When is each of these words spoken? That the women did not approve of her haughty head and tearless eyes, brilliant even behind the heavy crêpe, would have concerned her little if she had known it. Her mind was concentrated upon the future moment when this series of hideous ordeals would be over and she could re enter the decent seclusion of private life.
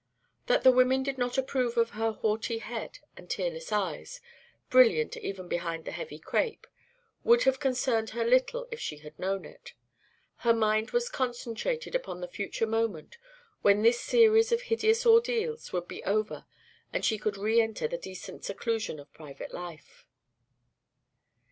That 0.47 0.63
the 0.63 0.71
women 0.71 1.03
did 1.03 1.19
not 1.19 1.37
approve 1.37 1.77
of 1.77 1.91
her 1.91 2.11
haughty 2.11 2.57
head 2.57 2.97
and 3.15 3.29
tearless 3.29 3.71
eyes, 3.71 4.19
brilliant 4.67 5.15
even 5.17 5.47
behind 5.47 5.85
the 5.85 5.91
heavy 5.91 6.17
crêpe, 6.19 6.65
would 7.23 7.43
have 7.43 7.59
concerned 7.59 8.09
her 8.09 8.25
little 8.25 8.67
if 8.71 8.79
she 8.79 8.97
had 8.97 9.19
known 9.19 9.45
it. 9.45 9.73
Her 10.37 10.55
mind 10.55 10.89
was 10.89 11.07
concentrated 11.07 11.93
upon 11.93 12.19
the 12.19 12.27
future 12.27 12.65
moment 12.65 13.19
when 13.61 13.83
this 13.83 13.99
series 14.01 14.51
of 14.51 14.61
hideous 14.63 15.05
ordeals 15.05 15.71
would 15.71 15.87
be 15.87 16.03
over 16.03 16.47
and 16.91 17.05
she 17.05 17.19
could 17.19 17.37
re 17.37 17.61
enter 17.61 17.87
the 17.87 17.99
decent 17.99 18.43
seclusion 18.43 18.97
of 18.99 19.13
private 19.13 19.53
life. 19.53 20.07